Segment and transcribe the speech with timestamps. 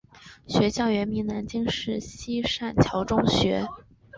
[0.47, 3.67] 学校原名南京市西善桥中学。